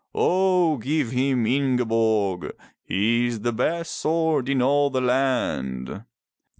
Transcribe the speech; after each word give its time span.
0 0.17 0.77
give 0.77 1.11
him 1.11 1.45
Ingeborg. 1.45 2.55
His 2.83 3.33
is 3.35 3.41
the 3.41 3.53
best 3.53 3.93
sword 3.93 4.49
in 4.49 4.59
all 4.59 4.89
the 4.89 4.99
land." 4.99 6.05